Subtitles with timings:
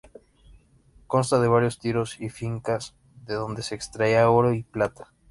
[1.05, 2.95] Consta de varios tiros y fincas
[3.27, 5.13] de donde se extraía oro y plata.